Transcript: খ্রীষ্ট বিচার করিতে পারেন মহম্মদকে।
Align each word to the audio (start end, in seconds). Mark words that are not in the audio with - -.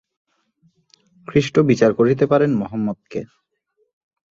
খ্রীষ্ট 1.27 1.55
বিচার 1.69 1.91
করিতে 1.93 2.25
পারেন 2.25 2.51
মহম্মদকে। 2.55 3.21